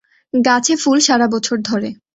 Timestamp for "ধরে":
1.61-1.89